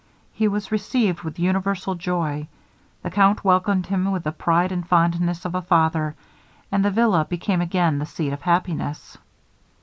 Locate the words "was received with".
0.47-1.37